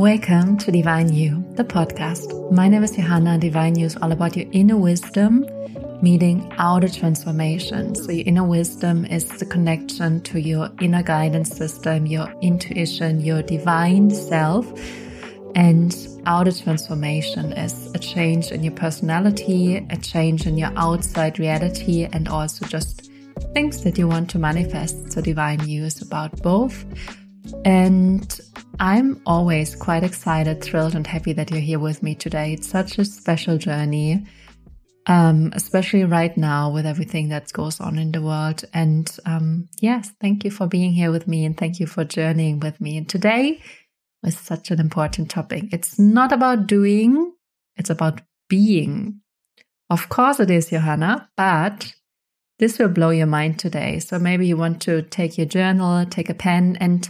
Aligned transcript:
Welcome 0.00 0.56
to 0.56 0.72
Divine 0.72 1.12
You, 1.12 1.44
the 1.56 1.62
podcast. 1.62 2.50
My 2.50 2.68
name 2.68 2.82
is 2.82 2.92
Johanna. 2.92 3.36
Divine 3.36 3.78
You 3.78 3.84
is 3.84 3.98
all 3.98 4.12
about 4.12 4.34
your 4.34 4.46
inner 4.50 4.78
wisdom 4.78 5.44
meeting 6.00 6.50
outer 6.56 6.88
transformation. 6.88 7.94
So, 7.94 8.10
your 8.10 8.26
inner 8.26 8.44
wisdom 8.44 9.04
is 9.04 9.26
the 9.26 9.44
connection 9.44 10.22
to 10.22 10.40
your 10.40 10.70
inner 10.80 11.02
guidance 11.02 11.54
system, 11.54 12.06
your 12.06 12.32
intuition, 12.40 13.20
your 13.20 13.42
divine 13.42 14.08
self. 14.08 14.66
And 15.54 15.94
outer 16.24 16.52
transformation 16.52 17.52
is 17.52 17.92
a 17.94 17.98
change 17.98 18.52
in 18.52 18.64
your 18.64 18.74
personality, 18.74 19.86
a 19.90 19.98
change 19.98 20.46
in 20.46 20.56
your 20.56 20.72
outside 20.76 21.38
reality, 21.38 22.08
and 22.10 22.26
also 22.26 22.64
just 22.64 23.10
things 23.52 23.84
that 23.84 23.98
you 23.98 24.08
want 24.08 24.30
to 24.30 24.38
manifest. 24.38 25.12
So, 25.12 25.20
divine 25.20 25.68
you 25.68 25.84
is 25.84 26.00
about 26.00 26.40
both. 26.40 26.86
And 27.66 28.40
I'm 28.80 29.20
always 29.26 29.76
quite 29.76 30.02
excited, 30.02 30.64
thrilled, 30.64 30.94
and 30.94 31.06
happy 31.06 31.34
that 31.34 31.50
you're 31.50 31.60
here 31.60 31.78
with 31.78 32.02
me 32.02 32.14
today. 32.14 32.54
It's 32.54 32.66
such 32.66 32.96
a 32.96 33.04
special 33.04 33.58
journey, 33.58 34.24
um, 35.04 35.52
especially 35.54 36.04
right 36.04 36.34
now 36.34 36.70
with 36.70 36.86
everything 36.86 37.28
that 37.28 37.52
goes 37.52 37.78
on 37.78 37.98
in 37.98 38.10
the 38.10 38.22
world. 38.22 38.64
And 38.72 39.14
um, 39.26 39.68
yes, 39.82 40.12
thank 40.18 40.44
you 40.44 40.50
for 40.50 40.66
being 40.66 40.92
here 40.92 41.10
with 41.10 41.28
me 41.28 41.44
and 41.44 41.54
thank 41.58 41.78
you 41.78 41.86
for 41.86 42.04
journeying 42.04 42.60
with 42.60 42.80
me. 42.80 42.96
And 42.96 43.06
today 43.06 43.60
is 44.24 44.38
such 44.38 44.70
an 44.70 44.80
important 44.80 45.28
topic. 45.30 45.64
It's 45.72 45.98
not 45.98 46.32
about 46.32 46.66
doing, 46.66 47.34
it's 47.76 47.90
about 47.90 48.22
being. 48.48 49.20
Of 49.90 50.08
course, 50.08 50.40
it 50.40 50.50
is, 50.50 50.70
Johanna, 50.70 51.28
but 51.36 51.92
this 52.58 52.78
will 52.78 52.88
blow 52.88 53.10
your 53.10 53.26
mind 53.26 53.58
today. 53.58 53.98
So 53.98 54.18
maybe 54.18 54.46
you 54.46 54.56
want 54.56 54.80
to 54.82 55.02
take 55.02 55.36
your 55.36 55.46
journal, 55.46 56.06
take 56.06 56.30
a 56.30 56.34
pen, 56.34 56.78
and 56.80 57.06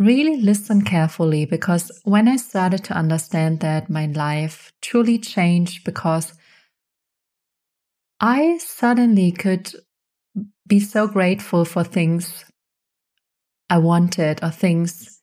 really 0.00 0.40
listen 0.40 0.82
carefully 0.82 1.44
because 1.44 1.92
when 2.04 2.26
I 2.26 2.36
started 2.36 2.82
to 2.84 2.94
understand 2.94 3.60
that, 3.60 3.90
my 3.90 4.06
life 4.06 4.72
truly 4.80 5.18
changed 5.18 5.84
because 5.84 6.32
I 8.18 8.58
suddenly 8.58 9.30
could 9.30 9.70
be 10.66 10.80
so 10.80 11.06
grateful 11.06 11.66
for 11.66 11.84
things 11.84 12.46
I 13.68 13.78
wanted 13.78 14.42
or 14.42 14.50
things 14.50 15.20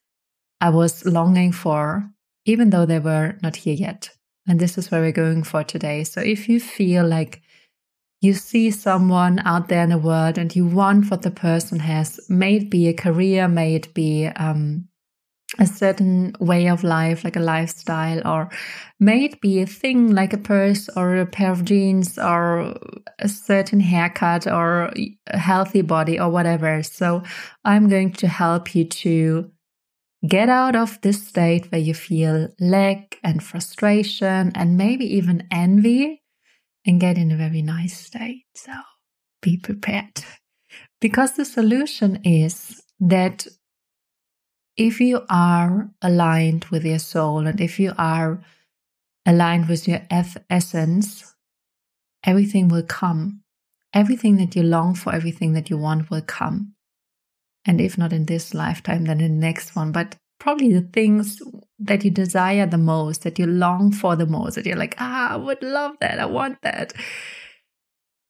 I 0.62 0.70
was 0.70 1.06
longing 1.06 1.52
for, 1.52 2.10
even 2.46 2.70
though 2.70 2.86
they 2.86 3.00
were 3.00 3.38
not 3.42 3.56
here 3.56 3.76
yet. 3.76 4.12
And 4.48 4.60
this 4.60 4.78
is 4.78 4.92
where 4.92 5.02
we're 5.02 5.12
going 5.12 5.44
for 5.44 5.64
today. 5.64 6.04
So 6.04 6.22
if 6.22 6.48
you 6.48 6.60
feel 6.60 7.06
like 7.06 7.42
you 8.22 8.34
see 8.34 8.72
someone 8.72 9.40
out 9.46 9.68
there 9.68 9.84
in 9.84 9.90
the 9.90 9.98
world 9.98 10.38
and 10.38 10.56
you 10.56 10.66
want 10.66 11.12
what 11.12 11.22
the 11.22 11.32
person 11.32 11.80
has, 11.80 12.20
may 12.30 12.58
it 12.58 12.70
be 12.70 12.88
a 12.88 12.94
career, 12.94 13.48
may 13.48 13.76
it 13.76 13.94
be 13.94 14.26
um, 14.26 14.88
a 15.60 15.68
certain 15.68 16.34
way 16.40 16.68
of 16.68 16.84
life, 16.84 17.24
like 17.24 17.36
a 17.36 17.42
lifestyle, 17.42 18.28
or 18.28 18.50
may 19.00 19.26
it 19.26 19.40
be 19.40 19.62
a 19.62 19.68
thing 19.68 20.14
like 20.14 20.34
a 20.34 20.38
purse 20.38 20.90
or 20.96 21.18
a 21.18 21.26
pair 21.26 21.52
of 21.52 21.64
jeans 21.64 22.18
or 22.18 22.76
a 23.20 23.30
certain 23.30 23.80
haircut 23.80 24.48
or 24.48 24.92
a 25.28 25.38
healthy 25.38 25.82
body 25.82 26.20
or 26.20 26.30
whatever. 26.30 26.82
So 26.84 27.24
I'm 27.64 27.88
going 27.88 28.14
to 28.14 28.28
help 28.28 28.76
you 28.76 28.86
to 28.86 29.52
get 30.28 30.50
out 30.50 30.76
of 30.76 31.00
this 31.02 31.28
state 31.28 31.72
where 31.72 31.82
you 31.82 31.94
feel 31.94 32.50
lack 32.60 33.20
and 33.24 33.44
frustration 33.44 34.52
and 34.56 34.76
maybe 34.76 35.06
even 35.06 35.48
envy 35.52 36.24
and 36.88 37.00
get 37.00 37.18
in 37.18 37.32
a 37.32 37.38
very 37.38 37.62
nice 37.62 38.00
state. 38.00 38.46
So 38.56 38.72
be 39.42 39.58
prepared. 39.58 40.24
Because 41.00 41.34
the 41.34 41.46
solution 41.46 42.22
is 42.24 42.82
that 43.00 43.46
if 44.78 45.00
you 45.00 45.22
are 45.30 45.90
aligned 46.02 46.66
with 46.66 46.86
your 46.86 47.00
soul 47.00 47.46
and 47.46 47.60
if 47.60 47.80
you 47.80 47.94
are 47.98 48.40
aligned 49.26 49.68
with 49.68 49.88
your 49.88 50.02
essence, 50.50 51.36
everything 52.24 52.68
will 52.70 52.84
come. 52.84 53.42
Everything 53.94 54.38
that 54.38 54.56
you 54.56 54.64
long 54.64 54.96
for, 54.96 55.14
everything 55.14 55.54
that 55.54 55.70
you 55.70 55.78
want 55.78 56.10
will 56.10 56.22
come. 56.22 56.74
And 57.66 57.82
if 57.82 57.98
not 57.98 58.14
in 58.14 58.26
this 58.26 58.54
lifetime, 58.54 59.06
then 59.06 59.20
in 59.20 59.40
the 59.40 59.46
next 59.46 59.76
one. 59.76 59.92
But 59.92 60.16
probably 60.40 60.74
the 60.74 60.88
things 60.94 61.42
that 61.80 62.04
you 62.04 62.12
desire 62.12 62.66
the 62.66 62.78
most, 62.78 63.24
that 63.24 63.40
you 63.40 63.48
long 63.48 63.92
for 63.92 64.16
the 64.16 64.26
most, 64.26 64.56
that 64.56 64.66
you're 64.66 64.78
like, 64.78 64.96
ah, 65.00 65.34
I 65.34 65.36
would 65.36 65.62
love 65.62 65.96
that, 66.02 66.20
I 66.20 66.26
want 66.26 66.62
that. 66.62 66.94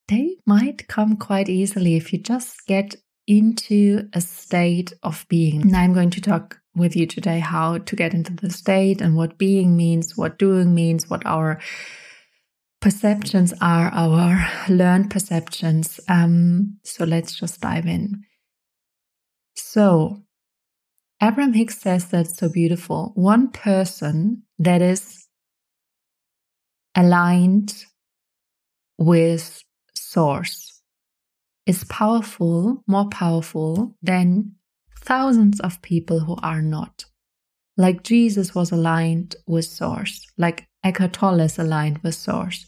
They 0.07 0.37
might 0.45 0.87
come 0.87 1.17
quite 1.17 1.49
easily 1.49 1.95
if 1.95 2.13
you 2.13 2.19
just 2.19 2.65
get 2.65 2.95
into 3.27 4.07
a 4.13 4.21
state 4.21 4.93
of 5.03 5.25
being. 5.27 5.61
And 5.61 5.75
I'm 5.75 5.93
going 5.93 6.11
to 6.11 6.21
talk 6.21 6.59
with 6.75 6.95
you 6.95 7.05
today 7.05 7.39
how 7.39 7.79
to 7.79 7.95
get 7.95 8.13
into 8.13 8.33
the 8.33 8.49
state 8.49 9.01
and 9.01 9.15
what 9.15 9.37
being 9.37 9.75
means, 9.75 10.15
what 10.15 10.39
doing 10.39 10.73
means, 10.73 11.09
what 11.09 11.25
our 11.25 11.59
perceptions 12.79 13.53
are, 13.59 13.89
our 13.89 14.47
learned 14.69 15.11
perceptions. 15.11 15.99
Um, 16.07 16.77
so 16.83 17.03
let's 17.03 17.35
just 17.35 17.59
dive 17.59 17.87
in. 17.87 18.23
So, 19.55 20.23
Abraham 21.21 21.53
Hicks 21.53 21.79
says 21.79 22.05
that's 22.07 22.37
so 22.37 22.49
beautiful. 22.49 23.11
One 23.15 23.49
person 23.49 24.43
that 24.59 24.81
is 24.81 25.27
aligned 26.95 27.85
with 28.99 29.63
source 29.95 30.81
is 31.65 31.83
powerful, 31.85 32.83
more 32.87 33.09
powerful 33.09 33.95
than 34.01 34.53
thousands 35.01 35.59
of 35.59 35.81
people 35.81 36.19
who 36.19 36.37
are 36.43 36.61
not. 36.61 37.05
Like 37.77 38.03
Jesus 38.03 38.53
was 38.53 38.71
aligned 38.71 39.35
with 39.47 39.65
source, 39.65 40.25
like 40.37 40.67
Eckhart 40.83 41.13
Tolle 41.13 41.41
is 41.41 41.57
aligned 41.57 41.99
with 41.99 42.15
source. 42.15 42.65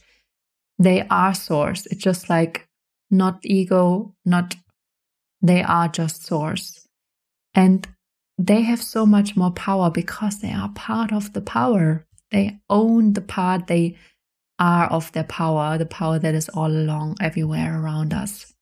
They 0.78 1.06
are 1.10 1.34
source. 1.34 1.86
It's 1.88 2.04
just 2.04 2.30
like 2.30 2.68
not 3.12 3.40
ego, 3.44 4.16
not 4.26 4.56
they 5.42 5.64
are 5.64 5.88
just 5.88 6.26
source. 6.26 6.88
And 7.54 7.88
they 8.40 8.62
have 8.62 8.82
so 8.82 9.06
much 9.06 9.36
more 9.36 9.52
power 9.52 9.92
because 9.92 10.40
they 10.40 10.54
are 10.54 10.70
part 10.70 11.12
of 11.12 11.34
the 11.34 11.42
power. 11.42 12.08
They 12.32 12.62
own 12.70 13.12
the 13.14 13.22
part 13.22 13.68
they 13.68 13.98
are 14.58 14.88
of 14.88 15.12
their 15.12 15.26
power, 15.26 15.78
the 15.78 15.86
power 15.86 16.20
that 16.20 16.34
is 16.34 16.48
all 16.50 16.72
along 16.72 17.18
everywhere 17.20 17.78
around 17.78 18.14
us. 18.14 18.54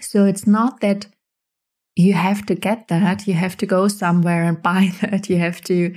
So 0.00 0.24
it's 0.24 0.44
not 0.46 0.80
that 0.80 1.06
you 1.94 2.14
have 2.14 2.44
to 2.46 2.56
get 2.56 2.88
that, 2.88 3.28
you 3.28 3.34
have 3.34 3.56
to 3.58 3.66
go 3.66 3.86
somewhere 3.86 4.42
and 4.42 4.60
buy 4.70 4.90
that, 5.00 5.30
you 5.30 5.38
have 5.38 5.60
to, 5.62 5.94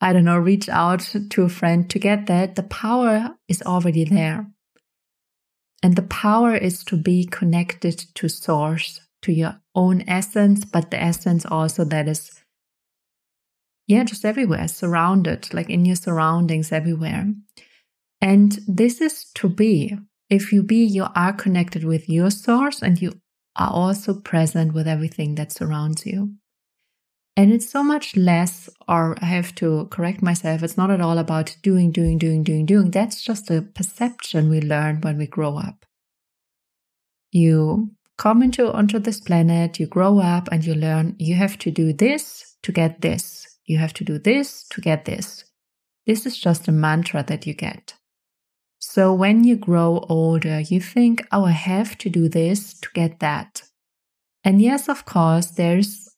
I 0.00 0.12
don't 0.12 0.24
know, 0.24 0.38
reach 0.38 0.68
out 0.68 1.14
to 1.30 1.42
a 1.42 1.48
friend 1.48 1.88
to 1.90 2.00
get 2.00 2.26
that. 2.26 2.56
The 2.56 2.64
power 2.64 3.30
is 3.48 3.62
already 3.62 4.04
there. 4.04 4.50
And 5.84 5.94
the 5.94 6.02
power 6.02 6.56
is 6.56 6.82
to 6.84 6.96
be 6.96 7.26
connected 7.26 8.06
to 8.14 8.28
source, 8.28 9.00
to 9.24 9.32
your 9.32 9.60
own 9.74 10.04
essence, 10.06 10.64
but 10.64 10.90
the 10.90 11.02
essence 11.02 11.44
also 11.44 11.84
that 11.84 12.08
is, 12.08 12.42
yeah, 13.86 14.04
just 14.04 14.24
everywhere, 14.24 14.68
surrounded, 14.68 15.52
like 15.52 15.68
in 15.68 15.84
your 15.84 15.96
surroundings 15.96 16.72
everywhere. 16.72 17.32
And 18.20 18.58
this 18.66 19.00
is 19.00 19.24
to 19.34 19.48
be. 19.48 19.98
If 20.30 20.52
you 20.52 20.62
be, 20.62 20.84
you 20.84 21.06
are 21.14 21.32
connected 21.32 21.84
with 21.84 22.08
your 22.08 22.30
source 22.30 22.82
and 22.82 23.00
you 23.00 23.20
are 23.56 23.70
also 23.70 24.14
present 24.20 24.72
with 24.72 24.88
everything 24.88 25.34
that 25.34 25.52
surrounds 25.52 26.06
you. 26.06 26.34
And 27.36 27.52
it's 27.52 27.68
so 27.68 27.82
much 27.82 28.16
less, 28.16 28.68
or 28.86 29.16
I 29.20 29.26
have 29.26 29.54
to 29.56 29.88
correct 29.90 30.22
myself, 30.22 30.62
it's 30.62 30.76
not 30.76 30.90
at 30.90 31.00
all 31.00 31.18
about 31.18 31.56
doing, 31.62 31.90
doing, 31.90 32.16
doing, 32.16 32.44
doing, 32.44 32.64
doing. 32.64 32.90
That's 32.90 33.22
just 33.22 33.50
a 33.50 33.62
perception 33.62 34.48
we 34.48 34.60
learn 34.60 35.00
when 35.00 35.18
we 35.18 35.26
grow 35.26 35.58
up. 35.58 35.84
You 37.32 37.90
come 38.16 38.42
into 38.42 38.72
onto 38.72 38.98
this 38.98 39.20
planet, 39.20 39.78
you 39.78 39.86
grow 39.86 40.18
up 40.18 40.48
and 40.52 40.64
you 40.64 40.74
learn 40.74 41.16
you 41.18 41.34
have 41.34 41.58
to 41.58 41.70
do 41.70 41.92
this 41.92 42.56
to 42.62 42.72
get 42.72 43.00
this. 43.00 43.46
You 43.66 43.78
have 43.78 43.92
to 43.94 44.04
do 44.04 44.18
this 44.18 44.64
to 44.70 44.80
get 44.80 45.04
this. 45.04 45.44
This 46.06 46.26
is 46.26 46.38
just 46.38 46.68
a 46.68 46.72
mantra 46.72 47.24
that 47.26 47.46
you 47.46 47.54
get. 47.54 47.94
So 48.78 49.14
when 49.14 49.44
you 49.44 49.56
grow 49.56 50.04
older, 50.08 50.60
you 50.60 50.80
think, 50.80 51.26
oh, 51.32 51.46
I 51.46 51.52
have 51.52 51.96
to 51.98 52.10
do 52.10 52.28
this 52.28 52.74
to 52.80 52.88
get 52.92 53.20
that. 53.20 53.62
And 54.44 54.60
yes, 54.60 54.88
of 54.88 55.06
course, 55.06 55.46
there's 55.46 56.10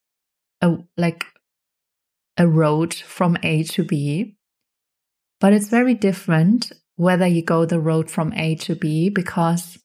a 0.61 0.79
like 0.97 1.25
a 2.37 2.47
road 2.47 2.93
from 2.93 3.39
A 3.43 3.63
to 3.63 3.85
B, 3.85 4.37
but 5.41 5.53
it's 5.53 5.69
very 5.69 5.95
different 5.95 6.73
whether 6.97 7.27
you 7.27 7.43
go 7.43 7.65
the 7.65 7.79
road 7.79 8.11
from 8.11 8.33
A 8.33 8.57
to 8.57 8.75
B 8.75 9.11
because 9.11 9.79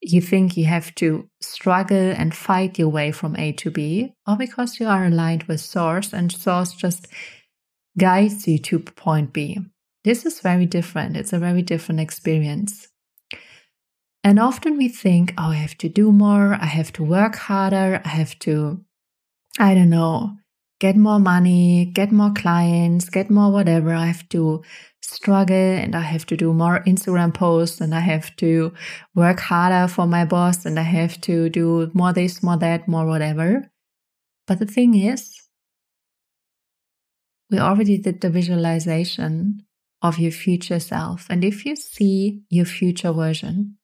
you 0.00 0.20
think 0.20 0.56
you 0.56 0.64
have 0.64 0.94
to 0.96 1.28
struggle 1.40 1.96
and 2.12 2.34
fight 2.34 2.78
your 2.78 2.88
way 2.88 3.12
from 3.12 3.36
A 3.36 3.52
to 3.52 3.70
B, 3.70 4.14
or 4.26 4.36
because 4.36 4.80
you 4.80 4.86
are 4.86 5.04
aligned 5.04 5.44
with 5.44 5.60
Source 5.60 6.12
and 6.12 6.32
Source 6.32 6.72
just 6.72 7.06
guides 7.98 8.46
you 8.48 8.58
to 8.58 8.78
point 8.78 9.32
B. 9.32 9.58
This 10.04 10.24
is 10.24 10.40
very 10.40 10.66
different. 10.66 11.16
It's 11.16 11.32
a 11.32 11.38
very 11.38 11.62
different 11.62 12.00
experience. 12.00 12.88
And 14.24 14.38
often 14.38 14.76
we 14.76 14.88
think, 14.88 15.34
oh, 15.38 15.50
I 15.50 15.54
have 15.54 15.76
to 15.78 15.88
do 15.88 16.12
more, 16.12 16.54
I 16.54 16.66
have 16.66 16.92
to 16.94 17.02
work 17.02 17.36
harder, 17.36 18.00
I 18.04 18.08
have 18.08 18.38
to, 18.40 18.84
I 19.58 19.74
don't 19.74 19.90
know, 19.90 20.36
get 20.80 20.96
more 20.96 21.20
money, 21.20 21.84
get 21.84 22.10
more 22.10 22.32
clients, 22.32 23.08
get 23.10 23.30
more 23.30 23.52
whatever. 23.52 23.92
I 23.92 24.06
have 24.06 24.28
to 24.30 24.62
struggle 25.02 25.54
and 25.54 25.94
I 25.94 26.00
have 26.00 26.26
to 26.26 26.36
do 26.36 26.52
more 26.52 26.82
Instagram 26.86 27.34
posts 27.34 27.80
and 27.80 27.94
I 27.94 28.00
have 28.00 28.34
to 28.36 28.72
work 29.14 29.40
harder 29.40 29.88
for 29.92 30.06
my 30.06 30.24
boss 30.24 30.64
and 30.64 30.80
I 30.80 30.82
have 30.82 31.20
to 31.22 31.50
do 31.50 31.90
more 31.92 32.12
this, 32.12 32.42
more 32.42 32.56
that, 32.56 32.88
more 32.88 33.06
whatever. 33.06 33.70
But 34.46 34.58
the 34.58 34.66
thing 34.66 34.94
is, 34.94 35.36
we 37.50 37.58
already 37.58 37.98
did 37.98 38.20
the 38.20 38.30
visualization 38.30 39.66
of 40.02 40.18
your 40.18 40.32
future 40.32 40.80
self. 40.80 41.26
And 41.28 41.44
if 41.44 41.66
you 41.66 41.76
see 41.76 42.42
your 42.48 42.64
future 42.64 43.12
version, 43.12 43.76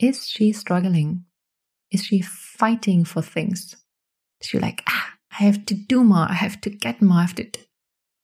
is 0.00 0.26
she 0.26 0.52
struggling? 0.52 1.24
Is 1.92 2.04
she 2.04 2.20
fighting 2.20 3.04
for 3.04 3.22
things? 3.22 3.76
Is 4.40 4.48
she 4.48 4.58
like, 4.58 4.82
ah, 4.88 5.15
I 5.38 5.42
have 5.44 5.66
to 5.66 5.74
do 5.74 6.02
more, 6.02 6.26
I 6.28 6.34
have 6.34 6.60
to 6.62 6.70
get 6.70 7.02
more, 7.02 7.18
I 7.18 7.22
have 7.22 7.34
to. 7.34 7.50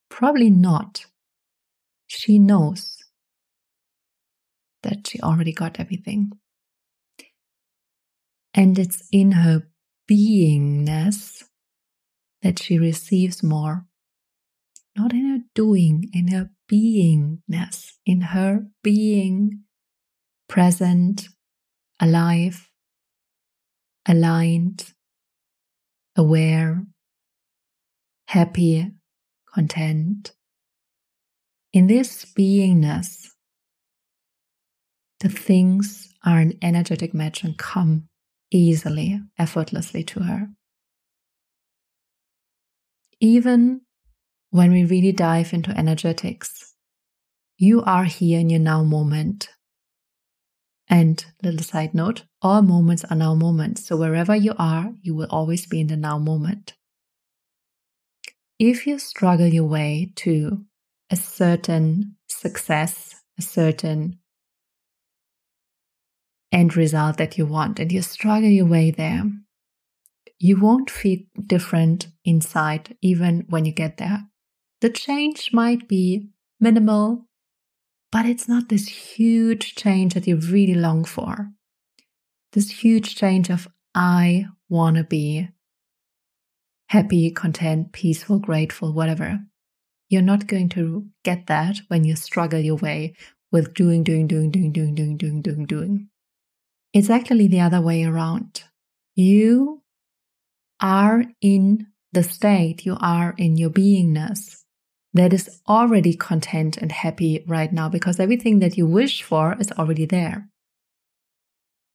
Probably 0.08 0.50
not. 0.50 1.04
She 2.06 2.38
knows 2.38 2.98
that 4.82 5.06
she 5.06 5.20
already 5.20 5.52
got 5.52 5.78
everything. 5.78 6.32
And 8.54 8.78
it's 8.78 9.08
in 9.12 9.32
her 9.32 9.68
beingness 10.10 11.44
that 12.42 12.58
she 12.58 12.78
receives 12.78 13.42
more. 13.42 13.86
Not 14.96 15.12
in 15.12 15.26
her 15.30 15.44
doing, 15.54 16.10
in 16.12 16.28
her 16.28 16.50
beingness, 16.70 17.92
in 18.04 18.20
her 18.20 18.66
being 18.82 19.64
present, 20.48 21.28
alive, 21.98 22.68
aligned, 24.06 24.92
aware, 26.16 26.84
happy, 28.32 28.90
content. 29.52 30.32
In 31.74 31.86
this 31.86 32.24
beingness, 32.24 33.28
the 35.20 35.28
things 35.28 36.14
are 36.24 36.38
an 36.38 36.54
energetic 36.62 37.12
match 37.12 37.44
and 37.44 37.58
come 37.58 38.08
easily, 38.50 39.20
effortlessly 39.38 40.02
to 40.04 40.20
her. 40.20 40.48
Even 43.20 43.82
when 44.48 44.72
we 44.72 44.82
really 44.86 45.12
dive 45.12 45.52
into 45.52 45.76
energetics, 45.76 46.74
you 47.58 47.82
are 47.82 48.04
here 48.04 48.40
in 48.40 48.48
your 48.48 48.60
now 48.60 48.82
moment. 48.82 49.50
And 50.88 51.22
little 51.42 51.62
side 51.62 51.92
note, 51.92 52.24
all 52.40 52.62
moments 52.62 53.04
are 53.04 53.16
now 53.16 53.34
moments. 53.34 53.86
So 53.86 53.98
wherever 53.98 54.34
you 54.34 54.54
are, 54.58 54.90
you 55.02 55.14
will 55.14 55.28
always 55.28 55.66
be 55.66 55.82
in 55.82 55.88
the 55.88 55.98
now 55.98 56.18
moment. 56.18 56.72
If 58.58 58.86
you 58.86 58.98
struggle 58.98 59.48
your 59.48 59.64
way 59.64 60.12
to 60.16 60.64
a 61.10 61.16
certain 61.16 62.16
success, 62.28 63.22
a 63.38 63.42
certain 63.42 64.18
end 66.52 66.76
result 66.76 67.16
that 67.16 67.38
you 67.38 67.46
want, 67.46 67.80
and 67.80 67.90
you 67.90 68.02
struggle 68.02 68.48
your 68.48 68.66
way 68.66 68.90
there, 68.90 69.24
you 70.38 70.60
won't 70.60 70.90
feel 70.90 71.20
different 71.46 72.08
inside 72.24 72.96
even 73.00 73.46
when 73.48 73.64
you 73.64 73.72
get 73.72 73.96
there. 73.96 74.24
The 74.80 74.90
change 74.90 75.50
might 75.52 75.88
be 75.88 76.30
minimal, 76.60 77.26
but 78.10 78.26
it's 78.26 78.48
not 78.48 78.68
this 78.68 78.88
huge 78.88 79.74
change 79.74 80.14
that 80.14 80.26
you 80.26 80.36
really 80.36 80.74
long 80.74 81.04
for. 81.04 81.52
This 82.52 82.70
huge 82.70 83.14
change 83.14 83.50
of, 83.50 83.68
I 83.94 84.46
want 84.68 84.96
to 84.96 85.04
be 85.04 85.48
happy, 86.92 87.30
content, 87.30 87.90
peaceful, 87.90 88.38
grateful, 88.38 88.92
whatever. 88.92 89.40
You're 90.10 90.20
not 90.20 90.46
going 90.46 90.68
to 90.70 91.06
get 91.24 91.46
that 91.46 91.78
when 91.88 92.04
you 92.04 92.14
struggle 92.16 92.60
your 92.60 92.76
way 92.76 93.14
with 93.50 93.72
doing, 93.72 94.04
doing, 94.04 94.26
doing, 94.26 94.50
doing, 94.50 94.72
doing, 94.72 94.94
doing, 94.94 95.16
doing, 95.16 95.40
doing, 95.40 95.64
doing. 95.64 96.08
It's 96.92 97.08
actually 97.08 97.48
the 97.48 97.60
other 97.60 97.80
way 97.80 98.04
around. 98.04 98.64
You 99.14 99.82
are 100.82 101.24
in 101.40 101.86
the 102.12 102.22
state, 102.22 102.84
you 102.84 102.98
are 103.00 103.34
in 103.38 103.56
your 103.56 103.70
beingness 103.70 104.58
that 105.14 105.32
is 105.32 105.62
already 105.66 106.14
content 106.14 106.76
and 106.76 106.92
happy 106.92 107.42
right 107.46 107.72
now 107.72 107.88
because 107.88 108.20
everything 108.20 108.58
that 108.58 108.76
you 108.76 108.86
wish 108.86 109.22
for 109.22 109.56
is 109.58 109.72
already 109.72 110.04
there. 110.04 110.46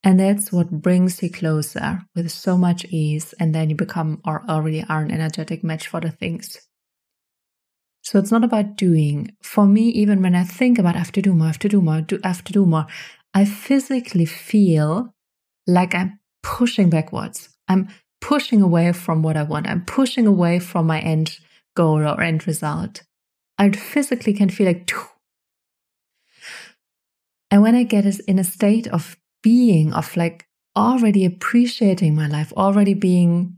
And 0.07 0.21
that's 0.21 0.53
what 0.53 0.71
brings 0.71 1.21
you 1.21 1.29
closer 1.29 1.99
with 2.15 2.31
so 2.31 2.57
much 2.57 2.85
ease. 2.85 3.33
And 3.41 3.53
then 3.53 3.69
you 3.69 3.75
become 3.75 4.21
or 4.25 4.41
already 4.47 4.81
are 4.87 5.01
an 5.01 5.11
energetic 5.11 5.65
match 5.65 5.89
for 5.89 5.99
the 5.99 6.11
things. 6.11 6.57
So 8.03 8.17
it's 8.17 8.31
not 8.31 8.45
about 8.45 8.77
doing. 8.77 9.35
For 9.43 9.65
me, 9.65 9.89
even 9.89 10.21
when 10.21 10.33
I 10.33 10.45
think 10.45 10.79
about 10.79 10.95
I 10.95 10.99
have 10.99 11.11
to 11.11 11.21
do 11.21 11.33
more, 11.33 11.47
I 11.47 11.49
have 11.49 11.59
to 11.59 11.67
do 11.67 11.81
more, 11.81 11.95
I 12.23 12.27
have 12.29 12.43
to 12.45 12.53
do 12.53 12.65
more, 12.65 12.87
I 13.33 13.43
physically 13.43 14.25
feel 14.25 15.13
like 15.67 15.93
I'm 15.93 16.21
pushing 16.41 16.89
backwards. 16.89 17.49
I'm 17.67 17.89
pushing 18.21 18.61
away 18.61 18.93
from 18.93 19.23
what 19.23 19.35
I 19.35 19.43
want. 19.43 19.67
I'm 19.67 19.83
pushing 19.83 20.25
away 20.25 20.59
from 20.59 20.87
my 20.87 21.01
end 21.01 21.37
goal 21.75 22.01
or 22.01 22.21
end 22.21 22.47
result. 22.47 23.03
I 23.57 23.71
physically 23.71 24.31
can 24.31 24.49
feel 24.49 24.67
like, 24.67 24.89
and 27.51 27.61
when 27.61 27.75
I 27.75 27.83
get 27.83 28.05
in 28.21 28.39
a 28.39 28.45
state 28.45 28.87
of 28.87 29.17
being, 29.47 29.93
of 29.93 30.17
like 30.17 30.45
already 30.75 31.23
appreciating 31.23 32.13
my 32.13 32.27
life, 32.27 32.51
already 32.57 32.93
being 32.93 33.55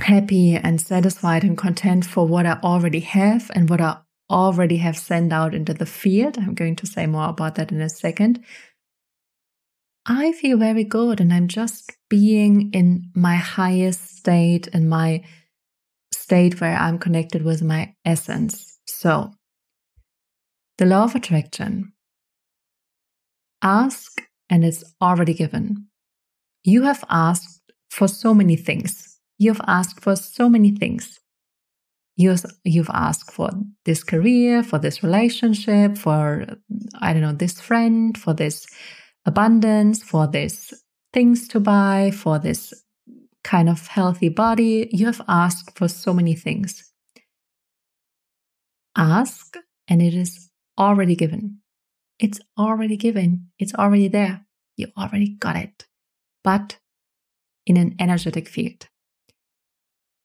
happy 0.00 0.54
and 0.54 0.80
satisfied 0.80 1.44
and 1.44 1.58
content 1.58 2.06
for 2.06 2.26
what 2.26 2.46
I 2.46 2.58
already 2.62 3.00
have 3.00 3.50
and 3.54 3.68
what 3.68 3.82
I 3.82 3.98
already 4.30 4.78
have 4.78 4.96
sent 4.96 5.30
out 5.30 5.54
into 5.54 5.74
the 5.74 5.84
field. 5.84 6.38
I'm 6.38 6.54
going 6.54 6.76
to 6.76 6.86
say 6.86 7.06
more 7.06 7.28
about 7.28 7.56
that 7.56 7.70
in 7.70 7.82
a 7.82 7.90
second. 7.90 8.42
I 10.06 10.32
feel 10.32 10.56
very 10.56 10.84
good 10.84 11.20
and 11.20 11.30
I'm 11.30 11.46
just 11.46 11.92
being 12.08 12.70
in 12.72 13.10
my 13.14 13.36
highest 13.36 14.16
state 14.16 14.66
and 14.72 14.88
my 14.88 15.22
state 16.10 16.58
where 16.58 16.74
I'm 16.74 16.98
connected 16.98 17.42
with 17.42 17.60
my 17.62 17.92
essence. 18.02 18.78
So, 18.86 19.32
the 20.78 20.86
law 20.86 21.04
of 21.04 21.14
attraction 21.14 21.92
ask 23.60 24.22
and 24.50 24.64
it's 24.64 24.84
already 25.00 25.34
given. 25.34 25.86
You 26.64 26.82
have 26.82 27.04
asked 27.08 27.72
for 27.90 28.08
so 28.08 28.34
many 28.34 28.56
things. 28.56 29.18
You've 29.38 29.60
asked 29.66 30.00
for 30.00 30.16
so 30.16 30.48
many 30.48 30.70
things. 30.70 31.20
You've, 32.16 32.44
you've 32.64 32.90
asked 32.92 33.30
for 33.30 33.50
this 33.84 34.02
career, 34.02 34.62
for 34.62 34.78
this 34.78 35.02
relationship, 35.02 35.96
for, 35.96 36.46
I 37.00 37.12
don't 37.12 37.22
know, 37.22 37.32
this 37.32 37.60
friend, 37.60 38.18
for 38.18 38.34
this 38.34 38.66
abundance, 39.24 40.02
for 40.02 40.26
this 40.26 40.74
things 41.12 41.46
to 41.48 41.60
buy, 41.60 42.10
for 42.10 42.38
this 42.38 42.74
kind 43.44 43.68
of 43.68 43.86
healthy 43.86 44.28
body. 44.28 44.88
You 44.92 45.06
have 45.06 45.22
asked 45.28 45.78
for 45.78 45.86
so 45.88 46.12
many 46.12 46.34
things 46.34 46.88
ask 48.98 49.56
and 49.86 50.02
it 50.02 50.12
is 50.12 50.50
already 50.76 51.14
given. 51.14 51.60
It's 52.18 52.40
already 52.58 52.96
given. 52.96 53.48
It's 53.58 53.74
already 53.74 54.08
there. 54.08 54.44
You 54.76 54.88
already 54.96 55.36
got 55.38 55.56
it, 55.56 55.86
but 56.42 56.78
in 57.66 57.76
an 57.76 57.94
energetic 57.98 58.48
field. 58.48 58.88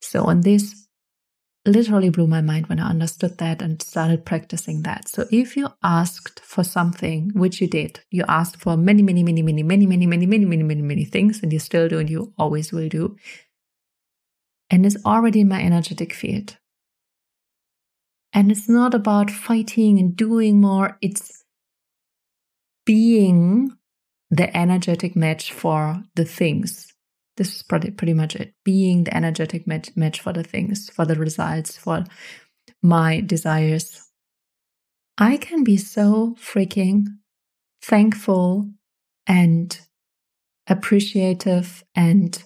So, 0.01 0.25
on 0.25 0.41
this 0.41 0.87
literally 1.65 2.09
blew 2.09 2.27
my 2.27 2.41
mind 2.41 2.67
when 2.67 2.79
I 2.79 2.89
understood 2.89 3.37
that 3.37 3.61
and 3.61 3.81
started 3.81 4.25
practicing 4.25 4.83
that. 4.83 5.07
So, 5.07 5.25
if 5.31 5.55
you 5.55 5.69
asked 5.83 6.39
for 6.41 6.63
something, 6.63 7.31
which 7.33 7.61
you 7.61 7.67
did, 7.67 8.01
you 8.11 8.23
asked 8.27 8.57
for 8.57 8.75
many, 8.75 9.01
many, 9.01 9.23
many, 9.23 9.41
many, 9.41 9.63
many, 9.63 9.85
many, 9.85 10.05
many, 10.07 10.25
many, 10.25 10.45
many, 10.45 10.63
many, 10.63 10.81
many 10.81 11.05
things, 11.05 11.41
and 11.41 11.53
you 11.53 11.59
still 11.59 11.87
do, 11.87 11.99
and 11.99 12.09
you 12.09 12.33
always 12.37 12.71
will 12.71 12.89
do, 12.89 13.15
and 14.69 14.85
it's 14.85 14.97
already 15.05 15.41
in 15.41 15.47
my 15.47 15.61
energetic 15.61 16.13
field. 16.13 16.57
And 18.33 18.51
it's 18.51 18.67
not 18.67 18.95
about 18.95 19.29
fighting 19.29 19.99
and 19.99 20.15
doing 20.15 20.59
more, 20.59 20.97
it's 21.01 21.42
being 22.85 23.71
the 24.29 24.55
energetic 24.55 25.15
match 25.15 25.51
for 25.51 26.01
the 26.15 26.25
things. 26.25 26.93
This 27.37 27.55
is 27.55 27.63
pretty, 27.63 27.91
pretty 27.91 28.13
much 28.13 28.35
it. 28.35 28.53
Being 28.63 29.05
the 29.05 29.15
energetic 29.15 29.67
match, 29.67 29.89
match 29.95 30.21
for 30.21 30.33
the 30.33 30.43
things, 30.43 30.89
for 30.89 31.05
the 31.05 31.15
results, 31.15 31.77
for 31.77 32.03
my 32.81 33.21
desires. 33.21 34.09
I 35.17 35.37
can 35.37 35.63
be 35.63 35.77
so 35.77 36.35
freaking 36.39 37.05
thankful 37.81 38.69
and 39.27 39.79
appreciative 40.67 41.83
and 41.95 42.43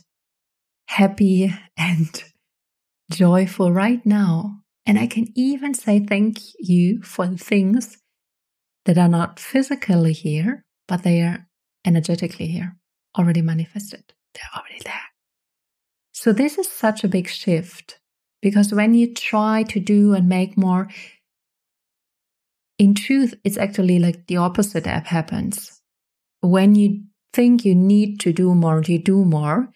happy 0.88 1.54
and 1.78 2.24
joyful 3.12 3.72
right 3.72 4.06
now 4.06 4.62
and 4.88 4.98
I 4.98 5.06
can 5.06 5.28
even 5.36 5.74
say 5.74 6.00
thank 6.00 6.40
you 6.60 7.02
for 7.02 7.28
the 7.28 7.38
things 7.38 7.98
that 8.88 8.98
are 8.98 9.10
not 9.10 9.40
physically 9.40 10.14
here, 10.14 10.66
but 10.88 11.04
they 11.04 11.22
are 11.22 11.48
energetically 11.86 12.48
here, 12.48 12.76
already 13.18 13.42
manifested. 13.42 14.04
They're 14.34 14.50
already 14.56 14.80
there. 14.84 14.94
So 16.14 16.34
this 16.34 16.58
is 16.58 16.68
such 16.72 17.04
a 17.04 17.08
big 17.08 17.28
shift 17.28 18.00
Because 18.42 18.72
when 18.72 18.94
you 18.94 19.14
try 19.14 19.64
to 19.64 19.80
do 19.80 20.14
and 20.14 20.30
make 20.30 20.58
more, 20.58 20.90
in 22.78 22.94
truth, 22.94 23.34
it's 23.44 23.58
actually 23.58 24.00
like 24.00 24.28
the 24.28 24.38
opposite 24.38 24.84
that 24.84 25.08
happens. 25.08 25.82
When 26.42 26.76
you 26.76 27.04
think 27.34 27.66
you 27.66 27.74
need 27.74 28.20
to 28.22 28.32
do 28.32 28.54
more, 28.54 28.84
you 28.84 29.00
do 29.00 29.26
more, 29.26 29.70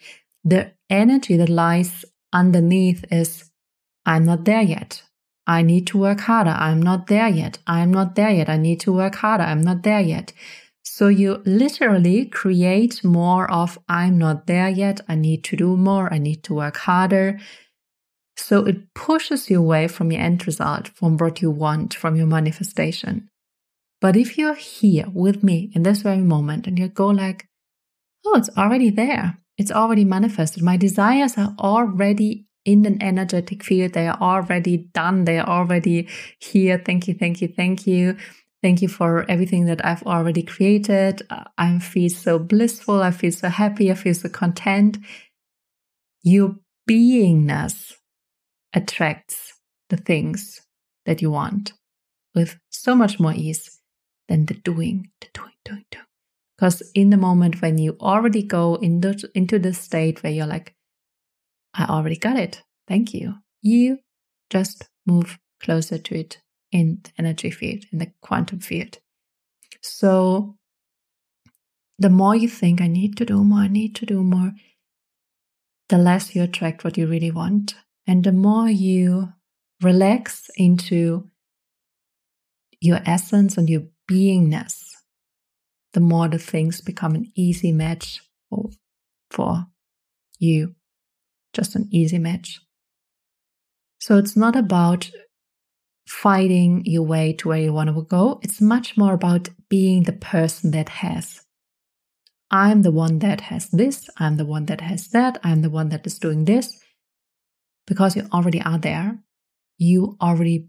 the 0.43 0.71
energy 0.89 1.37
that 1.37 1.49
lies 1.49 2.05
underneath 2.31 3.03
is, 3.11 3.49
I'm 4.05 4.25
not 4.25 4.45
there 4.45 4.61
yet. 4.61 5.03
I 5.51 5.63
need 5.63 5.85
to 5.87 5.97
work 5.97 6.21
harder. 6.21 6.55
I'm 6.67 6.81
not 6.81 7.07
there 7.07 7.27
yet. 7.27 7.57
I'm 7.67 7.91
not 7.91 8.15
there 8.15 8.31
yet. 8.31 8.47
I 8.47 8.55
need 8.55 8.79
to 8.81 8.93
work 8.93 9.15
harder. 9.15 9.43
I'm 9.43 9.61
not 9.61 9.83
there 9.83 9.99
yet. 9.99 10.31
So 10.83 11.09
you 11.09 11.41
literally 11.45 12.25
create 12.25 13.03
more 13.03 13.51
of, 13.51 13.77
I'm 13.89 14.17
not 14.17 14.47
there 14.47 14.69
yet. 14.69 15.01
I 15.09 15.15
need 15.15 15.43
to 15.49 15.57
do 15.57 15.75
more. 15.75 16.13
I 16.13 16.19
need 16.19 16.43
to 16.43 16.53
work 16.53 16.77
harder. 16.77 17.37
So 18.37 18.65
it 18.65 18.93
pushes 18.93 19.49
you 19.49 19.59
away 19.59 19.89
from 19.89 20.09
your 20.11 20.21
end 20.21 20.47
result, 20.47 20.87
from 20.87 21.17
what 21.17 21.41
you 21.41 21.51
want, 21.51 21.93
from 21.93 22.15
your 22.15 22.27
manifestation. 22.27 23.27
But 23.99 24.15
if 24.15 24.37
you're 24.37 24.55
here 24.55 25.07
with 25.13 25.43
me 25.43 25.69
in 25.75 25.83
this 25.83 26.01
very 26.01 26.23
moment 26.35 26.65
and 26.65 26.79
you 26.79 26.87
go 26.87 27.07
like, 27.07 27.47
oh, 28.25 28.37
it's 28.37 28.49
already 28.57 28.89
there. 28.89 29.37
It's 29.57 29.71
already 29.71 30.05
manifested. 30.05 30.63
My 30.63 30.77
desires 30.77 31.37
are 31.37 31.53
already 31.59 32.45
in 32.65 32.85
an 32.85 33.01
energetic 33.01 33.63
field. 33.63 33.93
They 33.93 34.07
are 34.07 34.17
already 34.19 34.77
done. 34.93 35.25
They 35.25 35.39
are 35.39 35.47
already 35.47 36.07
here. 36.39 36.81
Thank 36.83 37.07
you, 37.07 37.13
thank 37.13 37.41
you, 37.41 37.47
thank 37.47 37.87
you. 37.87 38.17
Thank 38.61 38.83
you 38.83 38.87
for 38.87 39.25
everything 39.29 39.65
that 39.65 39.83
I've 39.83 40.03
already 40.03 40.43
created. 40.43 41.23
I 41.57 41.79
feel 41.79 42.09
so 42.09 42.37
blissful. 42.37 43.01
I 43.01 43.09
feel 43.09 43.31
so 43.31 43.49
happy. 43.49 43.89
I 43.89 43.95
feel 43.95 44.13
so 44.13 44.29
content. 44.29 44.99
Your 46.21 46.55
beingness 46.87 47.93
attracts 48.73 49.53
the 49.89 49.97
things 49.97 50.61
that 51.07 51.21
you 51.21 51.31
want 51.31 51.73
with 52.35 52.59
so 52.69 52.93
much 52.93 53.19
more 53.19 53.33
ease 53.33 53.79
than 54.29 54.45
the 54.45 54.53
doing, 54.53 55.09
the 55.21 55.27
doing, 55.33 55.51
doing, 55.65 55.85
doing. 55.89 56.05
Because 56.55 56.83
in 56.93 57.09
the 57.09 57.17
moment 57.17 57.63
when 57.63 57.79
you 57.79 57.97
already 57.99 58.43
go 58.43 58.75
into, 58.75 59.27
into 59.33 59.57
the 59.57 59.73
state 59.73 60.21
where 60.21 60.31
you're 60.31 60.45
like, 60.45 60.75
I 61.73 61.85
already 61.85 62.17
got 62.17 62.37
it. 62.37 62.63
Thank 62.87 63.13
you. 63.13 63.35
You 63.61 63.99
just 64.49 64.89
move 65.05 65.39
closer 65.61 65.97
to 65.97 66.15
it 66.15 66.41
in 66.71 66.99
the 67.03 67.11
energy 67.17 67.51
field, 67.51 67.85
in 67.91 67.99
the 67.99 68.11
quantum 68.21 68.59
field. 68.59 68.99
So 69.81 70.57
the 71.97 72.09
more 72.09 72.35
you 72.35 72.49
think, 72.49 72.81
I 72.81 72.87
need 72.87 73.17
to 73.17 73.25
do 73.25 73.43
more, 73.43 73.59
I 73.59 73.67
need 73.67 73.95
to 73.95 74.05
do 74.05 74.23
more, 74.23 74.53
the 75.89 75.97
less 75.97 76.35
you 76.35 76.43
attract 76.43 76.83
what 76.83 76.97
you 76.97 77.07
really 77.07 77.31
want. 77.31 77.75
And 78.07 78.23
the 78.23 78.31
more 78.31 78.67
you 78.67 79.29
relax 79.81 80.49
into 80.55 81.29
your 82.79 82.99
essence 83.05 83.57
and 83.57 83.69
your 83.69 83.83
beingness, 84.09 84.83
the 85.93 85.99
more 85.99 86.27
the 86.27 86.39
things 86.39 86.81
become 86.81 87.15
an 87.15 87.31
easy 87.35 87.71
match 87.71 88.21
for, 88.49 88.69
for 89.29 89.67
you 90.39 90.75
just 91.53 91.75
an 91.75 91.87
easy 91.91 92.17
match. 92.17 92.59
So 93.99 94.17
it's 94.17 94.35
not 94.35 94.55
about 94.55 95.11
fighting 96.07 96.83
your 96.85 97.03
way 97.03 97.33
to 97.33 97.47
where 97.49 97.59
you 97.59 97.73
want 97.73 97.93
to 97.93 98.01
go. 98.03 98.39
It's 98.43 98.59
much 98.59 98.97
more 98.97 99.13
about 99.13 99.49
being 99.69 100.03
the 100.03 100.13
person 100.13 100.71
that 100.71 100.89
has. 100.89 101.41
I'm 102.49 102.81
the 102.81 102.91
one 102.91 103.19
that 103.19 103.41
has 103.41 103.69
this. 103.69 104.09
I'm 104.17 104.37
the 104.37 104.45
one 104.45 104.65
that 104.65 104.81
has 104.81 105.07
that. 105.09 105.39
I'm 105.43 105.61
the 105.61 105.69
one 105.69 105.89
that 105.89 106.05
is 106.05 106.19
doing 106.19 106.45
this. 106.45 106.77
Because 107.87 108.15
you 108.15 108.27
already 108.33 108.61
are 108.61 108.77
there. 108.77 109.19
You 109.77 110.17
already 110.21 110.67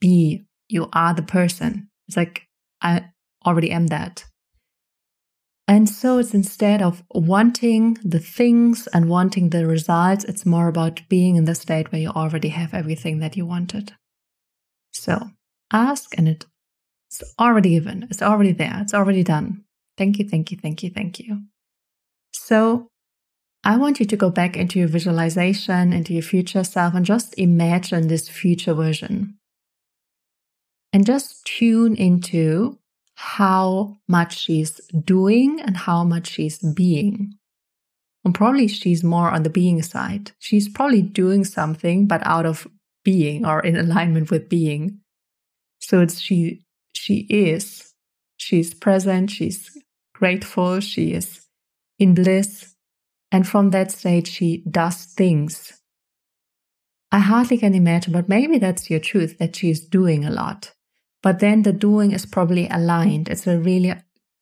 be. 0.00 0.46
You 0.68 0.88
are 0.92 1.14
the 1.14 1.22
person. 1.22 1.90
It's 2.08 2.16
like, 2.16 2.42
I 2.80 3.06
already 3.44 3.70
am 3.70 3.88
that. 3.88 4.24
And 5.68 5.88
so 5.88 6.18
it's 6.18 6.32
instead 6.32 6.80
of 6.80 7.02
wanting 7.10 7.94
the 8.04 8.20
things 8.20 8.86
and 8.88 9.08
wanting 9.08 9.50
the 9.50 9.66
results, 9.66 10.24
it's 10.24 10.46
more 10.46 10.68
about 10.68 11.02
being 11.08 11.34
in 11.34 11.44
the 11.44 11.56
state 11.56 11.90
where 11.90 12.00
you 12.00 12.10
already 12.10 12.50
have 12.50 12.72
everything 12.72 13.18
that 13.18 13.36
you 13.36 13.44
wanted. 13.44 13.94
So 14.92 15.30
ask 15.72 16.16
and 16.16 16.28
it's 16.28 16.46
already 17.38 17.70
given. 17.70 18.06
It's 18.10 18.22
already 18.22 18.52
there. 18.52 18.78
It's 18.80 18.94
already 18.94 19.24
done. 19.24 19.64
Thank 19.98 20.18
you, 20.18 20.28
thank 20.28 20.52
you, 20.52 20.58
thank 20.58 20.82
you, 20.82 20.90
thank 20.90 21.18
you. 21.18 21.42
So 22.32 22.88
I 23.64 23.76
want 23.76 23.98
you 23.98 24.06
to 24.06 24.16
go 24.16 24.30
back 24.30 24.56
into 24.56 24.78
your 24.78 24.88
visualization, 24.88 25.92
into 25.92 26.12
your 26.12 26.22
future 26.22 26.62
self, 26.62 26.94
and 26.94 27.04
just 27.04 27.36
imagine 27.36 28.06
this 28.06 28.28
future 28.28 28.74
version. 28.74 29.38
And 30.92 31.04
just 31.04 31.44
tune 31.44 31.96
into 31.96 32.78
how 33.16 33.96
much 34.06 34.38
she's 34.38 34.78
doing 35.04 35.60
and 35.60 35.76
how 35.76 36.04
much 36.04 36.28
she's 36.28 36.58
being. 36.58 37.34
And 38.24 38.34
probably 38.34 38.68
she's 38.68 39.02
more 39.02 39.30
on 39.30 39.42
the 39.42 39.50
being 39.50 39.82
side. 39.82 40.32
She's 40.38 40.68
probably 40.68 41.00
doing 41.00 41.44
something, 41.44 42.06
but 42.06 42.26
out 42.26 42.44
of 42.44 42.66
being 43.04 43.46
or 43.46 43.60
in 43.60 43.76
alignment 43.76 44.30
with 44.30 44.48
being. 44.48 45.00
So 45.80 46.00
it's 46.00 46.20
she 46.20 46.62
she 46.92 47.26
is. 47.30 47.94
She's 48.36 48.74
present, 48.74 49.30
she's 49.30 49.70
grateful, 50.14 50.80
she 50.80 51.12
is 51.12 51.46
in 51.98 52.14
bliss. 52.14 52.74
And 53.32 53.48
from 53.48 53.70
that 53.70 53.90
state, 53.92 54.26
she 54.26 54.62
does 54.70 55.04
things. 55.04 55.80
I 57.10 57.20
hardly 57.20 57.58
can 57.58 57.74
imagine, 57.74 58.12
but 58.12 58.28
maybe 58.28 58.58
that's 58.58 58.90
your 58.90 59.00
truth 59.00 59.38
that 59.38 59.56
she's 59.56 59.80
doing 59.80 60.24
a 60.24 60.30
lot. 60.30 60.72
But 61.22 61.40
then 61.40 61.62
the 61.62 61.72
doing 61.72 62.12
is 62.12 62.26
probably 62.26 62.68
aligned. 62.68 63.28
It's 63.28 63.46
really 63.46 63.94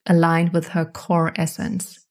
aligned 0.07 0.53
with 0.53 0.69
her 0.69 0.85
core 0.85 1.33
essence. 1.37 2.07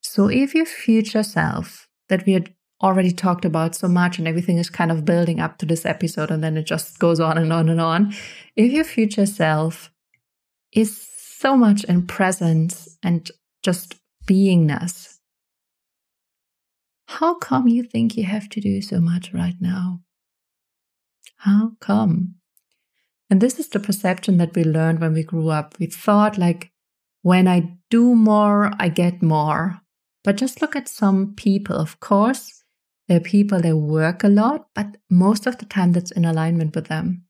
So 0.00 0.28
if 0.28 0.54
your 0.54 0.66
future 0.66 1.22
self 1.22 1.88
that 2.08 2.26
we 2.26 2.32
had 2.32 2.54
already 2.82 3.12
talked 3.12 3.44
about 3.44 3.74
so 3.74 3.88
much 3.88 4.18
and 4.18 4.26
everything 4.26 4.58
is 4.58 4.70
kind 4.70 4.90
of 4.90 5.04
building 5.04 5.38
up 5.38 5.58
to 5.58 5.66
this 5.66 5.84
episode 5.84 6.30
and 6.30 6.42
then 6.42 6.56
it 6.56 6.64
just 6.64 6.98
goes 6.98 7.20
on 7.20 7.36
and 7.36 7.52
on 7.52 7.68
and 7.68 7.80
on. 7.80 8.14
If 8.56 8.72
your 8.72 8.84
future 8.84 9.26
self 9.26 9.90
is 10.72 11.06
so 11.38 11.56
much 11.56 11.84
in 11.84 12.06
presence 12.06 12.96
and 13.02 13.30
just 13.62 13.96
beingness, 14.26 15.18
how 17.06 17.34
come 17.34 17.68
you 17.68 17.82
think 17.82 18.16
you 18.16 18.24
have 18.24 18.48
to 18.50 18.60
do 18.60 18.80
so 18.80 19.00
much 19.00 19.34
right 19.34 19.56
now? 19.60 20.00
How 21.36 21.72
come? 21.80 22.36
And 23.30 23.40
this 23.40 23.60
is 23.60 23.68
the 23.68 23.78
perception 23.78 24.38
that 24.38 24.54
we 24.56 24.64
learned 24.64 25.00
when 25.00 25.14
we 25.14 25.22
grew 25.22 25.48
up. 25.48 25.78
We 25.78 25.86
thought 25.86 26.36
like, 26.36 26.72
when 27.22 27.46
I 27.46 27.76
do 27.88 28.14
more, 28.14 28.72
I 28.78 28.88
get 28.88 29.22
more. 29.22 29.80
But 30.24 30.36
just 30.36 30.60
look 30.60 30.74
at 30.74 30.88
some 30.88 31.34
people. 31.34 31.76
Of 31.76 32.00
course, 32.00 32.64
there 33.08 33.18
are 33.18 33.20
people 33.20 33.60
that 33.60 33.76
work 33.76 34.24
a 34.24 34.28
lot, 34.28 34.66
but 34.74 34.96
most 35.08 35.46
of 35.46 35.58
the 35.58 35.64
time 35.64 35.92
that's 35.92 36.10
in 36.10 36.24
alignment 36.24 36.74
with 36.74 36.88
them. 36.88 37.24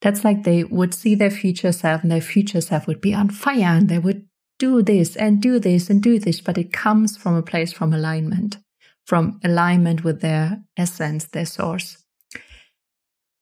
That's 0.00 0.24
like 0.24 0.42
they 0.42 0.64
would 0.64 0.92
see 0.92 1.14
their 1.14 1.30
future 1.30 1.72
self 1.72 2.02
and 2.02 2.10
their 2.10 2.20
future 2.20 2.60
self 2.60 2.86
would 2.86 3.00
be 3.00 3.14
on 3.14 3.30
fire 3.30 3.76
and 3.76 3.88
they 3.88 3.98
would 3.98 4.26
do 4.58 4.82
this 4.82 5.16
and 5.16 5.40
do 5.40 5.58
this 5.58 5.90
and 5.90 6.02
do 6.02 6.18
this, 6.18 6.40
but 6.40 6.58
it 6.58 6.72
comes 6.72 7.16
from 7.16 7.34
a 7.34 7.42
place 7.42 7.72
from 7.72 7.92
alignment, 7.92 8.58
from 9.06 9.40
alignment 9.42 10.04
with 10.04 10.20
their 10.20 10.62
essence, 10.76 11.24
their 11.24 11.46
source. 11.46 12.04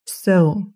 So 0.07 0.73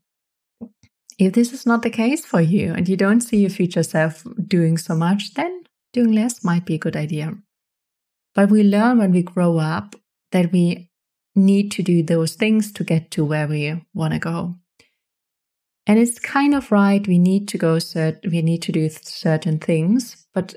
if 1.18 1.32
this 1.32 1.52
is 1.52 1.64
not 1.64 1.82
the 1.82 1.90
case 1.90 2.25
for 2.25 2.40
you 2.40 2.73
and 2.75 2.88
you 2.88 2.96
don't 2.96 3.20
see 3.20 3.38
your 3.38 3.50
future 3.50 3.82
self 3.82 4.25
doing 4.46 4.76
so 4.76 4.94
much, 4.94 5.35
then 5.35 5.64
doing 5.92 6.12
less 6.12 6.44
might 6.44 6.66
be 6.66 6.75
a 6.75 6.78
good 6.78 6.96
idea. 6.96 7.35
But 8.35 8.50
we 8.50 8.62
learn 8.62 8.99
when 8.99 9.12
we 9.12 9.23
grow 9.23 9.58
up 9.58 9.96
that 10.32 10.52
we 10.52 10.90
need 11.35 11.70
to 11.73 11.82
do 11.82 12.02
those 12.02 12.35
things 12.35 12.73
to 12.73 12.85
get 12.85 13.11
to 13.12 13.25
where 13.25 13.46
we 13.46 13.82
want 13.94 14.12
to 14.12 14.18
go. 14.18 14.56
And 15.87 15.99
it's 15.99 16.18
kind 16.18 16.54
of 16.54 16.73
right. 16.73 17.06
We 17.06 17.18
need 17.18 17.49
to 17.49 17.58
go 17.58 17.76
cert- 17.76 18.28
we 18.30 18.42
need 18.42 18.62
to 18.62 18.73
do 18.73 18.88
certain 18.90 19.58
things, 19.58 20.26
but 20.35 20.56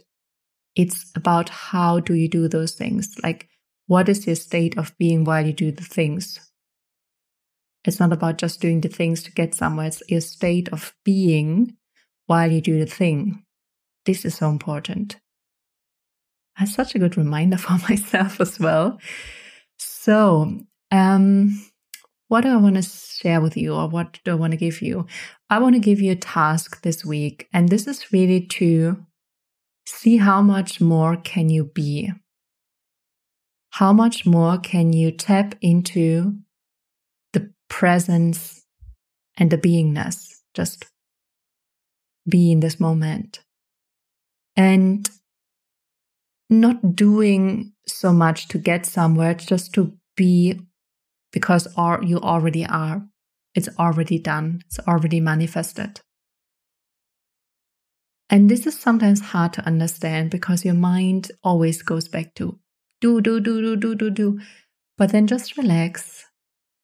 it's 0.75 1.11
about 1.15 1.49
how 1.49 1.99
do 1.99 2.15
you 2.15 2.27
do 2.27 2.47
those 2.47 2.73
things? 2.73 3.15
Like, 3.21 3.47
what 3.87 4.09
is 4.09 4.25
your 4.25 4.35
state 4.35 4.77
of 4.77 4.97
being 4.97 5.23
while 5.23 5.45
you 5.45 5.53
do 5.53 5.71
the 5.71 5.83
things? 5.83 6.39
It's 7.85 7.99
not 7.99 8.11
about 8.11 8.37
just 8.37 8.61
doing 8.61 8.81
the 8.81 8.89
things 8.89 9.23
to 9.23 9.31
get 9.31 9.55
somewhere, 9.55 9.87
it's 9.87 10.03
your 10.07 10.21
state 10.21 10.69
of 10.69 10.93
being 11.03 11.75
while 12.27 12.51
you 12.51 12.61
do 12.61 12.79
the 12.79 12.85
thing. 12.85 13.43
This 14.05 14.25
is 14.25 14.35
so 14.35 14.49
important. 14.49 15.17
That's 16.57 16.73
such 16.73 16.95
a 16.95 16.99
good 16.99 17.17
reminder 17.17 17.57
for 17.65 17.77
myself 17.89 18.39
as 18.41 18.59
well. 18.59 18.99
So, 19.77 20.59
um, 20.91 21.65
what 22.27 22.41
do 22.41 22.49
I 22.49 22.57
want 22.57 22.75
to 22.75 22.81
share 22.81 23.41
with 23.41 23.57
you, 23.57 23.73
or 23.73 23.87
what 23.87 24.19
do 24.23 24.31
I 24.31 24.35
want 24.35 24.51
to 24.51 24.57
give 24.57 24.81
you? 24.81 25.07
I 25.49 25.59
want 25.59 25.75
to 25.75 25.79
give 25.79 25.99
you 25.99 26.11
a 26.11 26.15
task 26.15 26.81
this 26.81 27.03
week, 27.05 27.47
and 27.53 27.69
this 27.69 27.87
is 27.87 28.11
really 28.11 28.45
to 28.47 29.03
see 29.85 30.17
how 30.17 30.41
much 30.41 30.79
more 30.79 31.17
can 31.17 31.49
you 31.49 31.63
be 31.63 32.11
how 33.71 33.93
much 33.93 34.25
more 34.25 34.57
can 34.57 34.93
you 34.93 35.11
tap 35.11 35.55
into 35.61 36.35
presence 37.69 38.65
and 39.37 39.51
the 39.51 39.57
beingness? 39.57 40.41
Just 40.53 40.85
be 42.27 42.51
in 42.51 42.59
this 42.59 42.79
moment. 42.79 43.39
And 44.55 45.09
not 46.49 46.95
doing 46.95 47.73
so 47.87 48.11
much 48.11 48.47
to 48.49 48.57
get 48.57 48.85
somewhere, 48.85 49.33
just 49.35 49.73
to 49.75 49.93
be 50.15 50.59
because 51.31 51.67
you 52.03 52.19
already 52.19 52.65
are. 52.65 53.07
It's 53.55 53.69
already 53.77 54.19
done. 54.19 54.61
It's 54.65 54.79
already 54.79 55.19
manifested. 55.19 56.01
And 58.29 58.49
this 58.49 58.67
is 58.67 58.77
sometimes 58.77 59.21
hard 59.21 59.53
to 59.53 59.65
understand 59.65 60.29
because 60.29 60.63
your 60.63 60.75
mind 60.75 61.31
always 61.43 61.81
goes 61.81 62.07
back 62.07 62.35
to 62.35 62.59
do, 63.01 63.21
do, 63.21 63.39
do, 63.39 63.61
do, 63.61 63.75
do, 63.75 63.95
do, 63.95 64.09
do. 64.09 64.39
But 64.97 65.11
then 65.11 65.25
just 65.25 65.57
relax 65.57 66.25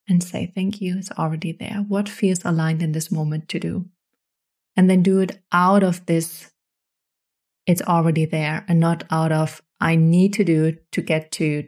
and 0.08 0.24
say, 0.24 0.52
thank 0.54 0.82
you. 0.82 0.98
It's 0.98 1.12
already 1.12 1.52
there. 1.52 1.84
What 1.88 2.10
feels 2.10 2.44
aligned 2.46 2.82
in 2.82 2.92
this 2.92 3.12
moment 3.12 3.50
to 3.50 3.60
do? 3.60 3.86
And 4.76 4.90
then 4.90 5.04
do 5.04 5.20
it 5.20 5.40
out 5.52 5.84
of 5.84 6.06
this, 6.06 6.52
it's 7.66 7.82
already 7.82 8.26
there 8.26 8.66
and 8.68 8.80
not 8.80 9.04
out 9.10 9.32
of, 9.32 9.62
I 9.80 9.96
need 9.96 10.34
to 10.34 10.44
do 10.44 10.66
it 10.66 10.92
to 10.92 11.02
get 11.02 11.32
to. 11.34 11.68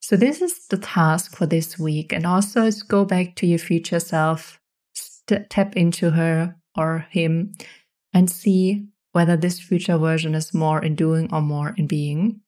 So 0.00 0.16
this 0.16 0.42
is 0.42 0.66
the 0.66 0.78
task 0.78 1.36
for 1.36 1.46
this 1.46 1.78
week. 1.78 2.12
And 2.12 2.26
also 2.26 2.64
is 2.64 2.82
go 2.82 3.04
back 3.04 3.36
to 3.36 3.46
your 3.46 3.58
future 3.58 4.00
self, 4.00 4.60
st- 4.94 5.48
tap 5.48 5.76
into 5.76 6.10
her 6.10 6.56
or 6.76 7.06
him 7.10 7.52
and 8.12 8.28
see 8.28 8.86
whether 9.12 9.36
this 9.36 9.60
future 9.60 9.98
version 9.98 10.34
is 10.34 10.52
more 10.52 10.82
in 10.82 10.96
doing 10.96 11.32
or 11.32 11.40
more 11.40 11.74
in 11.76 11.86
being. 11.86 12.40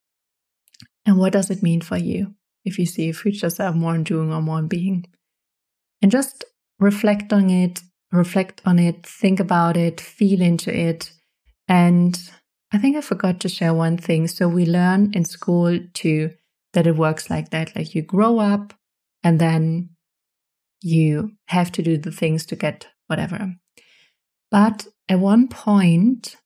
And 1.06 1.18
what 1.18 1.32
does 1.32 1.50
it 1.50 1.62
mean 1.62 1.80
for 1.80 1.96
you 1.96 2.34
if 2.64 2.78
you 2.78 2.86
see 2.86 3.08
a 3.08 3.14
future 3.14 3.50
self 3.50 3.74
more 3.74 3.94
in 3.94 4.04
doing 4.04 4.32
or 4.32 4.42
more 4.42 4.58
in 4.58 4.68
being? 4.68 5.06
And 6.00 6.10
just 6.10 6.44
reflect 6.78 7.32
on 7.32 7.50
it, 7.50 7.80
reflect 8.10 8.60
on 8.64 8.78
it, 8.78 9.06
think 9.06 9.40
about 9.40 9.76
it, 9.76 10.00
feel 10.00 10.40
into 10.40 10.76
it. 10.76 11.12
And 11.68 12.18
I 12.72 12.78
think 12.78 12.96
I 12.96 13.00
forgot 13.00 13.40
to 13.40 13.48
share 13.48 13.74
one 13.74 13.96
thing. 13.96 14.26
So 14.28 14.48
we 14.48 14.66
learn 14.66 15.12
in 15.14 15.24
school 15.24 15.78
too 15.94 16.30
that 16.72 16.86
it 16.86 16.96
works 16.96 17.30
like 17.30 17.50
that. 17.50 17.74
Like 17.76 17.94
you 17.94 18.02
grow 18.02 18.38
up 18.38 18.74
and 19.22 19.38
then 19.38 19.90
you 20.80 21.32
have 21.46 21.70
to 21.72 21.82
do 21.82 21.96
the 21.96 22.10
things 22.10 22.44
to 22.46 22.56
get 22.56 22.88
whatever. 23.06 23.54
But 24.50 24.86
at 25.08 25.20
one 25.20 25.48
point, 25.48 26.36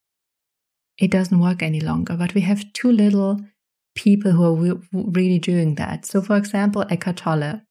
it 0.99 1.11
doesn't 1.11 1.41
work 1.41 1.63
any 1.63 1.81
longer. 1.81 2.17
But 2.17 2.35
we 2.35 2.43
have 2.43 2.73
too 2.73 2.91
little 2.91 3.41
people 3.97 4.31
who 4.31 4.45
are 4.45 4.77
really 4.93 5.41
doing 5.41 5.75
that. 5.75 6.07
So, 6.07 6.23
for 6.23 6.37
example, 6.37 6.85
Eckhart 6.89 7.17
Tolle, 7.17 7.63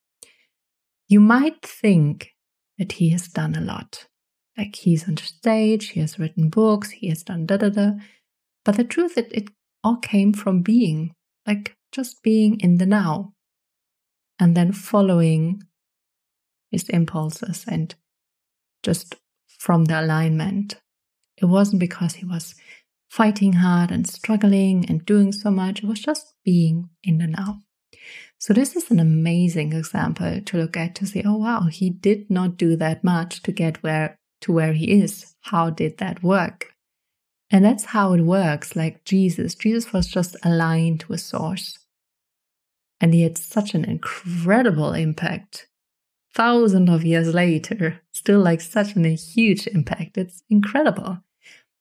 you 1.07 1.21
might 1.21 1.61
think 1.61 2.31
that 2.77 2.93
he 2.93 3.09
has 3.11 3.27
done 3.29 3.55
a 3.55 3.61
lot. 3.61 4.07
Like 4.57 4.75
he's 4.75 5.07
on 5.07 5.17
stage, 5.17 5.89
he 5.89 6.01
has 6.01 6.19
written 6.19 6.49
books, 6.49 6.89
he 6.89 7.09
has 7.09 7.23
done 7.23 7.45
da 7.45 7.57
da 7.57 7.69
da. 7.69 7.91
But 8.63 8.75
the 8.75 8.83
truth 8.83 9.17
is, 9.17 9.25
it 9.31 9.49
all 9.83 9.97
came 9.97 10.33
from 10.33 10.61
being, 10.61 11.13
like 11.45 11.75
just 11.91 12.23
being 12.23 12.59
in 12.59 12.77
the 12.77 12.85
now 12.85 13.33
and 14.39 14.57
then 14.57 14.71
following 14.73 15.61
his 16.71 16.89
impulses 16.89 17.65
and 17.67 17.95
just 18.83 19.15
from 19.59 19.85
the 19.85 19.99
alignment. 19.99 20.75
It 21.37 21.45
wasn't 21.45 21.79
because 21.79 22.15
he 22.15 22.25
was 22.25 22.55
fighting 23.15 23.53
hard 23.53 23.91
and 23.91 24.05
struggling 24.05 24.85
and 24.89 25.05
doing 25.05 25.31
so 25.31 25.49
much. 25.49 25.81
It 25.81 25.87
was 25.87 26.01
just 26.01 26.33
being 26.43 26.89
in 27.01 27.19
the 27.19 27.27
now. 27.27 27.61
So 28.37 28.53
this 28.53 28.75
is 28.75 28.91
an 28.91 28.99
amazing 28.99 29.71
example 29.71 30.41
to 30.41 30.57
look 30.57 30.75
at 30.75 30.95
to 30.95 31.05
say, 31.05 31.23
oh 31.25 31.37
wow, 31.37 31.67
he 31.71 31.89
did 31.89 32.29
not 32.29 32.57
do 32.57 32.75
that 32.75 33.05
much 33.05 33.41
to 33.43 33.53
get 33.53 33.81
where 33.81 34.19
to 34.41 34.51
where 34.51 34.73
he 34.73 35.01
is. 35.01 35.33
How 35.43 35.69
did 35.69 35.97
that 35.99 36.23
work? 36.23 36.73
And 37.49 37.63
that's 37.63 37.85
how 37.85 38.11
it 38.11 38.21
works, 38.21 38.75
like 38.75 39.05
Jesus. 39.05 39.55
Jesus 39.55 39.93
was 39.93 40.07
just 40.07 40.35
aligned 40.43 41.05
with 41.05 41.21
source. 41.21 41.79
And 42.99 43.13
he 43.13 43.21
had 43.21 43.37
such 43.37 43.73
an 43.73 43.85
incredible 43.85 44.91
impact 44.93 45.67
thousands 46.33 46.89
of 46.89 47.05
years 47.05 47.33
later, 47.33 48.01
still 48.11 48.41
like 48.41 48.59
such 48.59 48.97
a 48.97 49.15
huge 49.15 49.67
impact. 49.67 50.17
It's 50.17 50.43
incredible. 50.49 51.19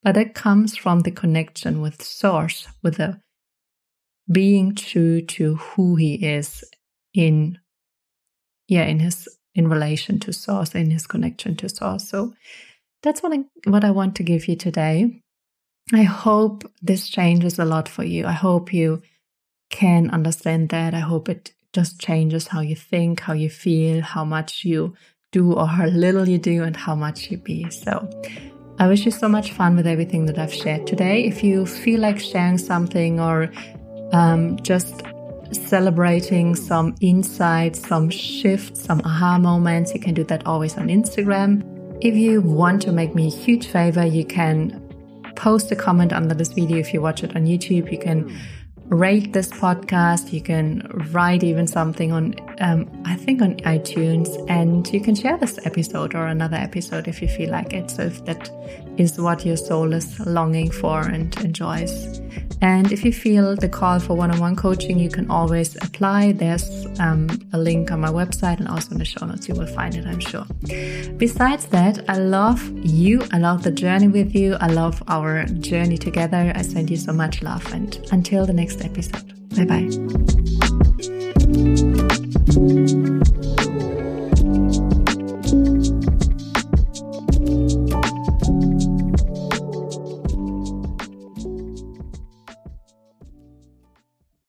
But 0.04 0.16
it 0.16 0.34
comes 0.34 0.76
from 0.76 1.00
the 1.00 1.10
connection 1.10 1.80
with 1.80 2.02
source, 2.02 2.68
with 2.82 2.98
the 2.98 3.20
being 4.30 4.74
true 4.74 5.20
to 5.22 5.56
who 5.56 5.96
he 5.96 6.14
is 6.14 6.62
in 7.12 7.58
yeah, 8.68 8.84
in 8.84 9.00
his 9.00 9.28
in 9.54 9.68
relation 9.68 10.18
to 10.20 10.32
source, 10.32 10.74
in 10.74 10.90
his 10.90 11.06
connection 11.06 11.56
to 11.56 11.68
source. 11.68 12.08
So 12.08 12.34
that's 13.02 13.22
what 13.22 13.32
I, 13.32 13.44
what 13.70 13.84
I 13.84 13.90
want 13.90 14.16
to 14.16 14.22
give 14.22 14.48
you 14.48 14.56
today. 14.56 15.20
I 15.92 16.02
hope 16.02 16.70
this 16.82 17.08
changes 17.08 17.58
a 17.58 17.64
lot 17.64 17.88
for 17.88 18.04
you. 18.04 18.26
I 18.26 18.32
hope 18.32 18.72
you 18.72 19.02
can 19.70 20.10
understand 20.10 20.70
that. 20.70 20.94
I 20.94 21.00
hope 21.00 21.28
it 21.28 21.52
just 21.72 22.00
changes 22.00 22.48
how 22.48 22.60
you 22.60 22.74
think, 22.74 23.20
how 23.20 23.34
you 23.34 23.50
feel, 23.50 24.00
how 24.00 24.24
much 24.24 24.64
you 24.64 24.94
do 25.30 25.52
or 25.52 25.66
how 25.66 25.86
little 25.86 26.28
you 26.28 26.38
do, 26.38 26.62
and 26.62 26.76
how 26.76 26.94
much 26.94 27.30
you 27.30 27.36
be. 27.36 27.68
So, 27.70 28.08
I 28.78 28.88
wish 28.88 29.04
you 29.04 29.12
so 29.12 29.28
much 29.28 29.52
fun 29.52 29.76
with 29.76 29.86
everything 29.86 30.26
that 30.26 30.36
I've 30.36 30.52
shared 30.52 30.86
today. 30.86 31.24
If 31.24 31.44
you 31.44 31.64
feel 31.64 32.00
like 32.00 32.18
sharing 32.18 32.58
something 32.58 33.20
or 33.20 33.50
um, 34.12 34.58
just 34.62 35.02
celebrating 35.52 36.56
some 36.56 36.96
insights, 37.00 37.86
some 37.86 38.10
shifts, 38.10 38.82
some 38.82 39.00
aha 39.04 39.38
moments, 39.38 39.94
you 39.94 40.00
can 40.00 40.12
do 40.12 40.24
that 40.24 40.44
always 40.44 40.76
on 40.76 40.88
Instagram. 40.88 41.62
If 42.00 42.16
you 42.16 42.40
want 42.40 42.82
to 42.82 42.92
make 42.92 43.14
me 43.14 43.28
a 43.28 43.30
huge 43.30 43.68
favor, 43.68 44.04
you 44.04 44.24
can 44.24 44.80
post 45.36 45.70
a 45.70 45.76
comment 45.76 46.12
under 46.12 46.34
this 46.34 46.52
video 46.52 46.78
if 46.78 46.92
you 46.92 47.00
watch 47.00 47.22
it 47.22 47.36
on 47.36 47.44
YouTube. 47.44 47.92
You 47.92 47.98
can 47.98 48.36
rate 48.86 49.32
this 49.32 49.50
podcast. 49.50 50.32
You 50.32 50.40
can 50.40 50.86
write 51.12 51.42
even 51.42 51.66
something 51.66 52.12
on, 52.12 52.34
um, 52.60 52.88
I 53.04 53.16
think, 53.16 53.42
on 53.42 53.56
iTunes, 53.58 54.28
and 54.48 54.86
you 54.92 55.00
can 55.00 55.14
share 55.14 55.36
this 55.36 55.58
episode 55.64 56.14
or 56.14 56.26
another 56.26 56.56
episode 56.56 57.08
if 57.08 57.20
you 57.22 57.28
feel 57.28 57.50
like 57.50 57.72
it. 57.72 57.90
So, 57.90 58.02
if 58.02 58.24
that 58.26 58.50
is 58.96 59.18
what 59.18 59.44
your 59.44 59.56
soul 59.56 59.92
is 59.92 60.18
longing 60.20 60.70
for 60.70 61.00
and 61.00 61.36
enjoys. 61.44 62.20
And 62.64 62.90
if 62.92 63.04
you 63.04 63.12
feel 63.12 63.56
the 63.56 63.68
call 63.68 64.00
for 64.00 64.14
one 64.14 64.30
on 64.30 64.40
one 64.40 64.56
coaching, 64.56 64.98
you 64.98 65.10
can 65.10 65.30
always 65.30 65.76
apply. 65.82 66.32
There's 66.32 66.86
um, 66.98 67.28
a 67.52 67.58
link 67.58 67.92
on 67.92 68.00
my 68.00 68.08
website 68.08 68.58
and 68.58 68.68
also 68.68 68.92
in 68.92 68.98
the 68.98 69.04
show 69.04 69.26
notes. 69.26 69.46
You 69.46 69.54
will 69.54 69.66
find 69.66 69.94
it, 69.94 70.06
I'm 70.06 70.18
sure. 70.18 70.46
Besides 71.18 71.66
that, 71.66 72.02
I 72.08 72.16
love 72.16 72.62
you. 72.82 73.22
I 73.32 73.38
love 73.38 73.64
the 73.64 73.70
journey 73.70 74.08
with 74.08 74.34
you. 74.34 74.54
I 74.62 74.68
love 74.68 75.02
our 75.08 75.44
journey 75.44 75.98
together. 75.98 76.52
I 76.54 76.62
send 76.62 76.88
you 76.88 76.96
so 76.96 77.12
much 77.12 77.42
love. 77.42 77.70
And 77.74 78.00
until 78.12 78.46
the 78.46 78.54
next 78.54 78.82
episode, 78.82 79.28
bye 79.54 79.66
bye. 79.66 80.53